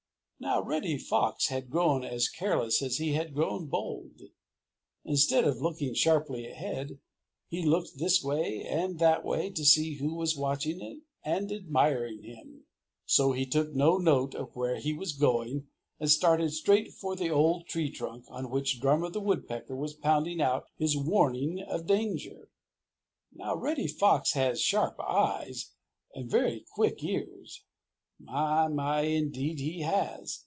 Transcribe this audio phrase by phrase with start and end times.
[0.43, 4.19] Now Reddy Fox had grown as careless as he had grown bold.
[5.05, 6.97] Instead of looking sharply ahead,
[7.47, 12.65] he looked this way and that way to see who was watching and admiring him.
[13.05, 15.67] So he took no note of where he was going
[15.99, 20.41] and started straight for the old tree trunk on which Drummer the Woodpecker was pounding
[20.41, 22.49] out his warning of danger.
[23.31, 25.71] Now Reddy Fox has sharp eyes
[26.15, 27.63] and very quick ears.
[28.23, 30.39] My, my, indeed he has!